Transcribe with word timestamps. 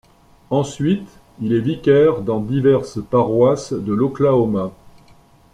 Ensuite, 0.49 1.07
il 1.43 1.53
est 1.53 1.59
vicaire 1.61 2.21
dans 2.23 2.39
diverses 2.39 2.97
paroisses 3.07 3.71
de 3.71 3.93
l'Oklahoma. 3.93 4.71